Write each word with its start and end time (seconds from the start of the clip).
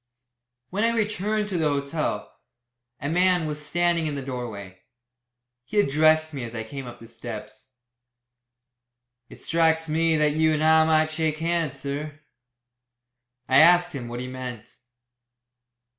When 0.71 0.83
I 0.83 0.97
returned 0.97 1.47
to 1.49 1.59
the 1.59 1.69
hotel, 1.69 2.33
a 2.99 3.07
man 3.07 3.45
was 3.45 3.63
standing 3.63 4.07
in 4.07 4.15
the 4.15 4.23
doorway. 4.23 4.79
He 5.63 5.79
addressed 5.79 6.33
me 6.33 6.43
as 6.43 6.55
I 6.55 6.63
came 6.63 6.87
up 6.87 6.99
the 6.99 7.07
steps. 7.07 7.73
"It 9.29 9.43
strikes 9.43 9.87
me 9.87 10.17
that 10.17 10.31
you 10.33 10.53
and 10.55 10.63
I 10.63 10.83
might 10.85 11.11
shake 11.11 11.37
hands, 11.37 11.79
sir." 11.79 12.19
I 13.47 13.57
asked 13.59 13.93
him 13.93 14.07
what 14.07 14.19
he 14.19 14.25
meant. 14.27 14.79